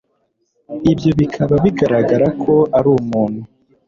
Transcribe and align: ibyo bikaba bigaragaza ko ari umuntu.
ibyo 0.91 1.11
bikaba 1.19 1.55
bigaragaza 1.63 2.27
ko 2.43 2.53
ari 2.77 2.87
umuntu. 2.99 3.41